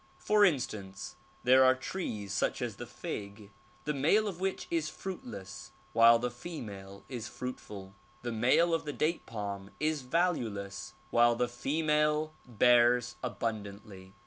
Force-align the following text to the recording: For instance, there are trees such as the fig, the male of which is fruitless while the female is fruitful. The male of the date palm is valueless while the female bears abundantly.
For 0.17 0.43
instance, 0.43 1.15
there 1.43 1.63
are 1.63 1.75
trees 1.75 2.33
such 2.33 2.59
as 2.59 2.77
the 2.77 2.87
fig, 2.87 3.51
the 3.83 3.93
male 3.93 4.27
of 4.27 4.39
which 4.39 4.65
is 4.71 4.89
fruitless 4.89 5.73
while 5.93 6.17
the 6.17 6.31
female 6.31 7.03
is 7.07 7.27
fruitful. 7.27 7.93
The 8.23 8.31
male 8.31 8.73
of 8.73 8.85
the 8.85 8.93
date 8.93 9.27
palm 9.27 9.69
is 9.79 10.01
valueless 10.01 10.93
while 11.11 11.35
the 11.35 11.47
female 11.47 12.33
bears 12.47 13.15
abundantly. 13.21 14.13